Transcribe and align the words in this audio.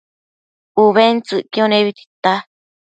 ubentsëcquio 0.83 1.63
nebi 1.69 1.91
tita 1.97 2.33